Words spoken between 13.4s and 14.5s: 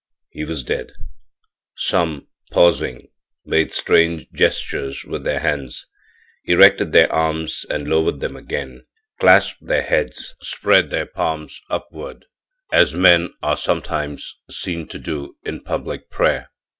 are sometimes